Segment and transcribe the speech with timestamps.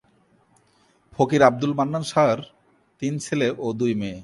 [1.13, 2.39] ফকির আবদুল মান্নান শাহর
[3.01, 4.19] তিন ছেলে ও দুই মেয়ে।